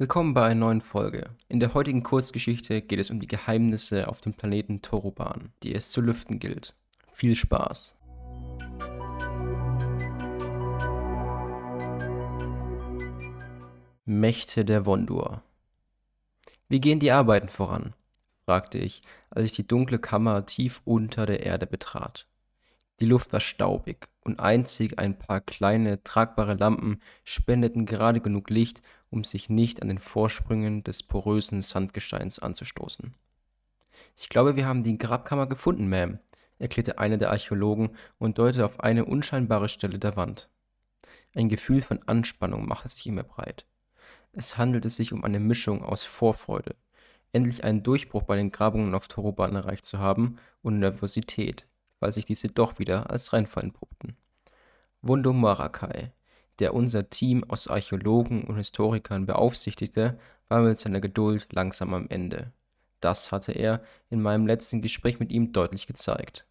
[0.00, 1.24] Willkommen bei einer neuen Folge.
[1.48, 5.90] In der heutigen Kurzgeschichte geht es um die Geheimnisse auf dem Planeten Toroban, die es
[5.90, 6.72] zu lüften gilt.
[7.12, 7.96] Viel Spaß!
[14.04, 15.42] Mächte der Wondur.
[16.68, 17.92] Wie gehen die Arbeiten voran?
[18.44, 22.28] fragte ich, als ich die dunkle Kammer tief unter der Erde betrat.
[23.00, 28.82] Die Luft war staubig und einzig ein paar kleine, tragbare Lampen spendeten gerade genug Licht,
[29.10, 33.14] um sich nicht an den Vorsprüngen des porösen Sandgesteins anzustoßen.
[34.16, 36.18] Ich glaube, wir haben die Grabkammer gefunden, Ma'am,
[36.58, 40.48] erklärte einer der Archäologen und deutete auf eine unscheinbare Stelle der Wand.
[41.34, 43.66] Ein Gefühl von Anspannung machte sich mir breit.
[44.32, 46.76] Es handelte sich um eine Mischung aus Vorfreude,
[47.32, 51.66] endlich einen Durchbruch bei den Grabungen auf Toroban erreicht zu haben, und Nervosität,
[52.00, 54.16] weil sich diese doch wieder als Reinfall entpuppten.
[55.02, 56.12] Wundo Marakai,
[56.58, 60.18] der unser Team aus Archäologen und Historikern beaufsichtigte,
[60.48, 62.52] war mit seiner Geduld langsam am Ende.
[63.00, 66.46] Das hatte er in meinem letzten Gespräch mit ihm deutlich gezeigt.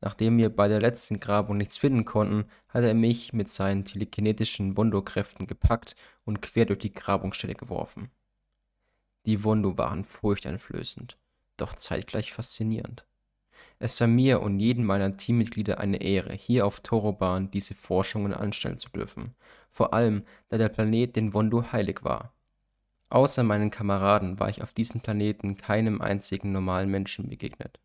[0.00, 4.76] Nachdem wir bei der letzten Grabung nichts finden konnten, hatte er mich mit seinen telekinetischen
[4.76, 8.10] Wondo-Kräften gepackt und quer durch die Grabungsstelle geworfen.
[9.26, 11.18] Die Wondo waren furchteinflößend,
[11.56, 13.06] doch zeitgleich faszinierend.
[13.78, 18.78] Es war mir und jedem meiner Teammitglieder eine Ehre, hier auf Toroban diese Forschungen anstellen
[18.78, 19.34] zu dürfen,
[19.70, 22.32] vor allem da der Planet den Wondo heilig war.
[23.10, 27.78] Außer meinen Kameraden war ich auf diesem Planeten keinem einzigen normalen Menschen begegnet.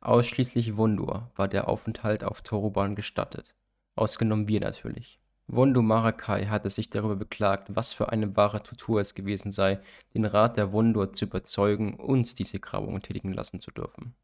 [0.00, 3.54] Ausschließlich Wondur war der Aufenthalt auf Toroban gestattet,
[3.96, 5.18] ausgenommen wir natürlich.
[5.46, 9.80] Wondu Marakai hatte sich darüber beklagt, was für eine wahre Tortur es gewesen sei,
[10.14, 14.14] den Rat der Wondur zu überzeugen, uns diese Grabungen tätigen lassen zu dürfen.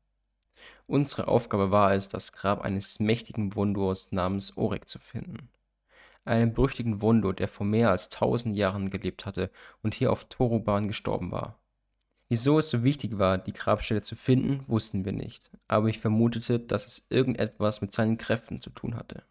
[0.87, 5.49] Unsere Aufgabe war es, das Grab eines mächtigen Wondors namens Oryx zu finden.
[6.25, 9.51] Einen berüchtigten Wondor, der vor mehr als tausend Jahren gelebt hatte
[9.83, 11.61] und hier auf Toroban gestorben war.
[12.29, 16.61] Wieso es so wichtig war, die Grabstelle zu finden, wussten wir nicht, aber ich vermutete,
[16.61, 19.23] dass es irgendetwas mit seinen Kräften zu tun hatte.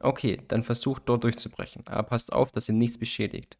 [0.00, 3.58] Okay, dann versucht dort durchzubrechen, aber passt auf, dass ihr nichts beschädigt.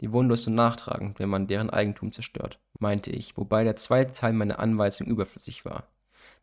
[0.00, 4.12] Die Wunder ist so nachtragend, wenn man deren Eigentum zerstört, meinte ich, wobei der zweite
[4.12, 5.91] Teil meiner Anweisung überflüssig war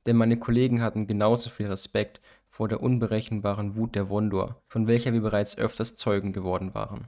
[0.05, 5.13] denn meine Kollegen hatten genauso viel Respekt vor der unberechenbaren Wut der Wondor, von welcher
[5.13, 7.07] wir bereits öfters Zeugen geworden waren.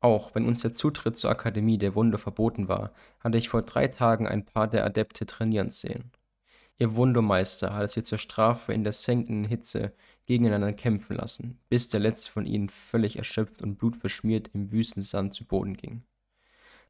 [0.00, 3.88] Auch wenn uns der Zutritt zur Akademie der Wondor verboten war, hatte ich vor drei
[3.88, 6.10] Tagen ein paar der Adepte trainieren sehen.
[6.76, 9.94] Ihr Wundermeister hatte sie zur Strafe in der senkenden Hitze
[10.26, 15.44] gegeneinander kämpfen lassen, bis der letzte von ihnen völlig erschöpft und blutverschmiert im Wüstensand zu
[15.44, 16.02] Boden ging.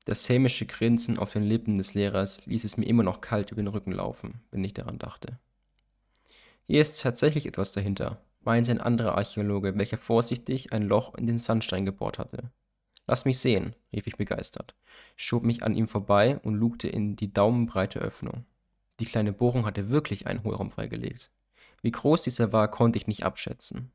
[0.05, 3.63] Das hämische Grinsen auf den Lippen des Lehrers ließ es mir immer noch kalt über
[3.63, 5.39] den Rücken laufen, wenn ich daran dachte.
[6.67, 11.39] Hier ist tatsächlich etwas dahinter, meinte ein anderer Archäologe, welcher vorsichtig ein Loch in den
[11.39, 12.51] Sandstein gebohrt hatte.
[13.07, 14.75] Lass mich sehen, rief ich begeistert,
[15.17, 18.45] schob mich an ihm vorbei und lugte in die daumenbreite Öffnung.
[19.01, 21.31] Die kleine Bohrung hatte wirklich einen Hohlraum freigelegt.
[21.83, 23.91] Wie groß dieser war, konnte ich nicht abschätzen.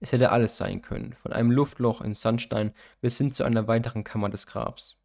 [0.00, 4.04] Es hätte alles sein können, von einem Luftloch im Sandstein bis hin zu einer weiteren
[4.04, 4.98] Kammer des Grabs.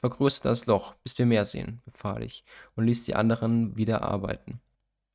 [0.00, 2.44] Vergrößere das Loch, bis wir mehr sehen, befahl ich
[2.76, 4.60] und ließ die anderen wieder arbeiten.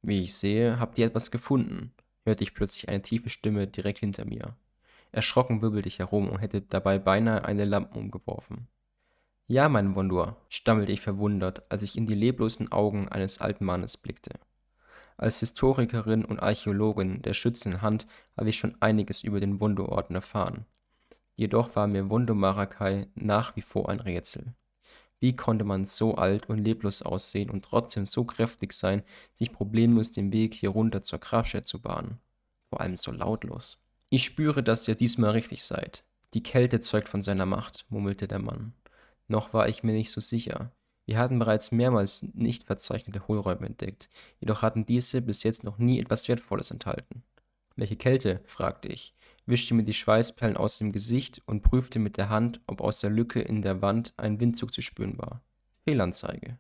[0.01, 1.93] Wie ich sehe, habt ihr etwas gefunden,
[2.25, 4.57] hörte ich plötzlich eine tiefe Stimme direkt hinter mir.
[5.13, 8.67] Erschrocken wirbelte ich herum und hätte dabei beinahe eine Lampe umgeworfen.
[9.47, 13.97] Ja, mein Wondur, stammelte ich verwundert, als ich in die leblosen Augen eines alten Mannes
[13.97, 14.39] blickte.
[15.15, 20.15] Als Historikerin und Archäologin der Schützen in Hand habe ich schon einiges über den Wondur-Orden
[20.15, 20.65] erfahren.
[21.35, 24.53] Jedoch war mir Wondur Marakai nach wie vor ein Rätsel.
[25.23, 29.03] Wie konnte man so alt und leblos aussehen und trotzdem so kräftig sein,
[29.33, 32.19] sich problemlos den Weg hier runter zur Grabstätte zu bahnen?
[32.67, 33.79] Vor allem so lautlos.
[34.09, 36.03] Ich spüre, dass ihr diesmal richtig seid.
[36.33, 38.73] Die Kälte zeugt von seiner Macht, murmelte der Mann.
[39.29, 40.73] Noch war ich mir nicht so sicher.
[41.05, 44.09] Wir hatten bereits mehrmals nicht verzeichnete Hohlräume entdeckt,
[44.41, 47.23] jedoch hatten diese bis jetzt noch nie etwas Wertvolles enthalten.
[47.77, 48.41] Welche Kälte?
[48.43, 52.81] fragte ich wischte mir die Schweißperlen aus dem Gesicht und prüfte mit der Hand, ob
[52.81, 55.41] aus der Lücke in der Wand ein Windzug zu spüren war.
[55.83, 56.57] Fehlanzeige.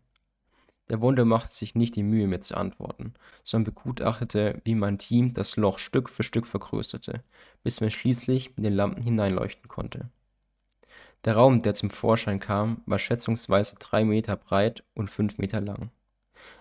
[0.89, 3.13] Der Wunder machte sich nicht die Mühe, mir zu antworten,
[3.43, 7.23] sondern begutachtete, wie mein Team das Loch Stück für Stück vergrößerte,
[7.63, 10.09] bis man schließlich mit den Lampen hineinleuchten konnte.
[11.23, 15.89] Der Raum, der zum Vorschein kam, war schätzungsweise drei Meter breit und fünf Meter lang.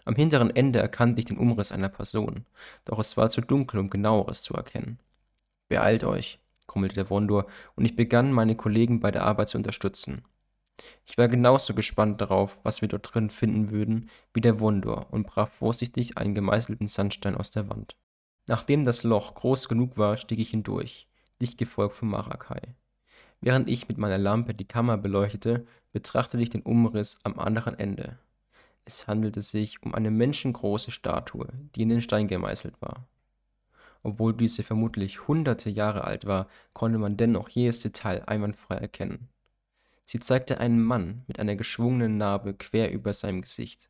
[0.04, 2.46] Am hinteren Ende erkannte ich den Umriss einer Person,
[2.84, 5.00] doch es war zu dunkel, um genaueres zu erkennen.
[5.72, 7.46] Beeilt euch, grummelte der Wondor,
[7.76, 10.22] und ich begann, meine Kollegen bei der Arbeit zu unterstützen.
[11.06, 15.26] Ich war genauso gespannt darauf, was wir dort drin finden würden, wie der Wondor und
[15.26, 17.96] brach vorsichtig einen gemeißelten Sandstein aus der Wand.
[18.46, 21.08] Nachdem das Loch groß genug war, stieg ich hindurch,
[21.40, 22.60] dicht gefolgt von Marakai.
[23.40, 28.18] Während ich mit meiner Lampe die Kammer beleuchtete, betrachtete ich den Umriss am anderen Ende.
[28.84, 33.08] Es handelte sich um eine menschengroße Statue, die in den Stein gemeißelt war.
[34.02, 39.28] Obwohl diese vermutlich hunderte Jahre alt war, konnte man dennoch jedes Detail einwandfrei erkennen.
[40.04, 43.88] Sie zeigte einen Mann mit einer geschwungenen Narbe quer über seinem Gesicht.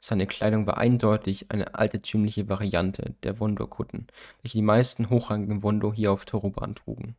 [0.00, 4.08] Seine Kleidung war eindeutig eine altertümliche Variante der Wondor-Kutten,
[4.42, 7.16] welche die meisten hochrangigen Wondor hier auf Toruban trugen.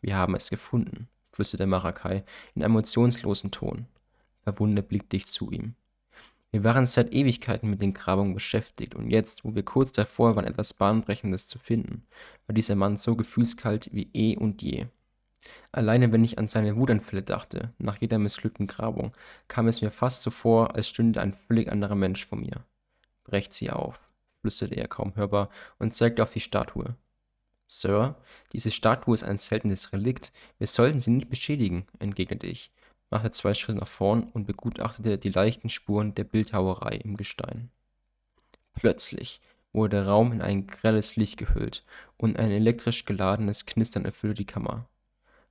[0.00, 2.24] Wir haben es gefunden, flüsterte Marakai
[2.56, 3.86] in emotionslosen Ton.
[4.40, 5.76] Verwundert blickte ich zu ihm.
[6.52, 10.44] Wir waren seit Ewigkeiten mit den Grabungen beschäftigt und jetzt, wo wir kurz davor waren,
[10.44, 12.06] etwas Bahnbrechendes zu finden,
[12.46, 14.86] war dieser Mann so gefühlskalt wie eh und je.
[15.72, 19.12] Alleine wenn ich an seine Wutanfälle dachte, nach jeder missglückten Grabung,
[19.48, 22.66] kam es mir fast so vor, als stünde ein völlig anderer Mensch vor mir.
[23.24, 23.98] Brecht sie auf,
[24.42, 25.48] flüsterte er kaum hörbar
[25.78, 26.96] und zeigte auf die Statue.
[27.66, 28.16] Sir,
[28.52, 32.70] diese Statue ist ein seltenes Relikt, wir sollten sie nicht beschädigen, entgegnete ich,
[33.12, 37.70] machte zwei Schritte nach vorn und begutachtete die leichten Spuren der Bildhauerei im Gestein.
[38.74, 39.40] Plötzlich
[39.72, 41.84] wurde der Raum in ein grelles Licht gehüllt
[42.16, 44.88] und ein elektrisch geladenes Knistern erfüllte die Kammer.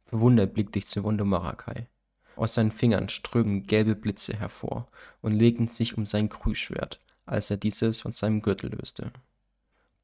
[0.05, 1.87] Verwundert blickte ich zu Wondo Marakai.
[2.35, 4.87] Aus seinen Fingern strömten gelbe Blitze hervor
[5.21, 9.11] und legten sich um sein Krüßschwert, als er dieses von seinem Gürtel löste.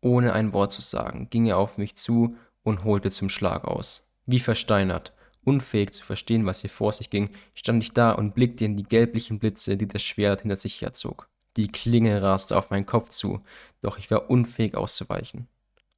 [0.01, 4.03] Ohne ein Wort zu sagen, ging er auf mich zu und holte zum Schlag aus.
[4.27, 5.13] Wie versteinert,
[5.47, 8.83] unfähig zu verstehen, was hier vor sich ging, stand ich da und blickte in die
[8.83, 11.29] gelblichen Blitze, die das Schwert hinter sich herzog.
[11.55, 13.41] Die Klinge raste auf meinen Kopf zu,
[13.81, 15.47] doch ich war unfähig auszuweichen.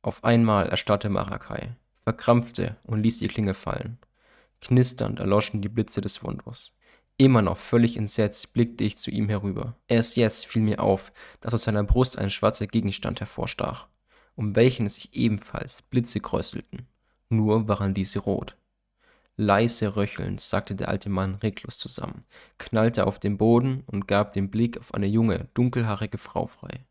[0.02, 1.76] Auf einmal erstarrte Marakai
[2.10, 4.00] verkrampfte und ließ die Klinge fallen.
[4.62, 6.74] Knisternd erloschen die Blitze des Wunders.
[7.18, 9.76] Immer noch völlig entsetzt blickte ich zu ihm herüber.
[9.88, 11.12] Erst jetzt fiel mir auf,
[11.42, 13.88] dass aus seiner Brust ein schwarzer Gegenstand hervorstach,
[14.36, 16.88] um welchen sich ebenfalls Blitze kräuselten.
[17.30, 18.56] Nur waren diese rot.
[19.42, 22.26] Leise röchelnd sagte der alte Mann reglos zusammen,
[22.58, 26.84] knallte auf den Boden und gab den Blick auf eine junge, dunkelhaarige Frau frei.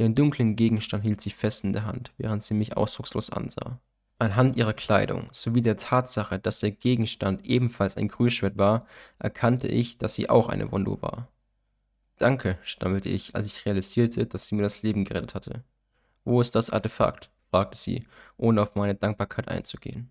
[0.00, 3.78] Den dunklen Gegenstand hielt sie fest in der Hand, während sie mich ausdruckslos ansah.
[4.18, 8.84] Anhand ihrer Kleidung sowie der Tatsache, dass der Gegenstand ebenfalls ein Grüßschwert war,
[9.20, 11.28] erkannte ich, dass sie auch eine Wondo war.
[12.18, 15.62] Danke, stammelte ich, als ich realisierte, dass sie mir das Leben gerettet hatte.
[16.24, 17.30] Wo ist das Artefakt?
[17.50, 20.10] fragte sie, ohne auf meine Dankbarkeit einzugehen.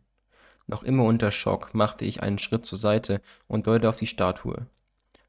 [0.70, 4.68] Noch immer unter Schock machte ich einen Schritt zur Seite und deutete auf die Statue.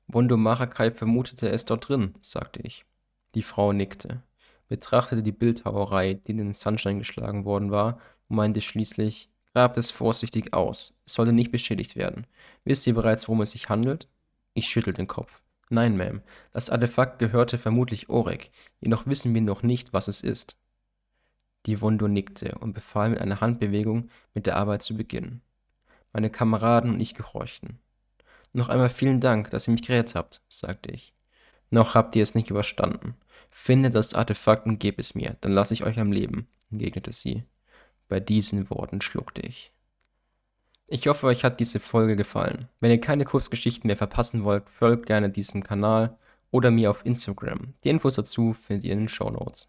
[0.06, 2.84] Wondo Marakai vermutete es dort drin, sagte ich.
[3.34, 4.22] Die Frau nickte,
[4.68, 7.98] betrachtete die Bildhauerei, die in den Sandstein geschlagen worden war,
[8.28, 12.26] und meinte schließlich, grabt es vorsichtig aus, es sollte nicht beschädigt werden.
[12.64, 14.08] Wisst ihr bereits, worum es sich handelt?
[14.52, 15.42] Ich schüttel den Kopf.
[15.70, 16.20] Nein, Ma'am,
[16.52, 18.50] das Artefakt gehörte vermutlich Orek,
[18.82, 20.58] jedoch wissen wir noch nicht, was es ist.
[21.66, 25.42] Die Wondo nickte und befahl mit einer Handbewegung, mit der Arbeit zu beginnen.
[26.12, 27.78] Meine Kameraden und ich gehorchten.
[28.52, 31.14] Noch einmal vielen Dank, dass ihr mich gerettet habt, sagte ich.
[31.70, 33.14] Noch habt ihr es nicht überstanden.
[33.50, 37.44] Findet das Artefakt und gebt es mir, dann lasse ich euch am Leben, entgegnete sie.
[38.08, 39.72] Bei diesen Worten schluckte ich.
[40.88, 42.68] Ich hoffe, euch hat diese Folge gefallen.
[42.80, 46.18] Wenn ihr keine Kurzgeschichten mehr verpassen wollt, folgt gerne diesem Kanal
[46.50, 47.74] oder mir auf Instagram.
[47.84, 49.68] Die Infos dazu findet ihr in den Show Notes.